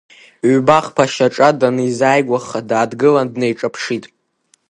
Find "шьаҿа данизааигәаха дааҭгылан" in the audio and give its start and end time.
1.13-3.27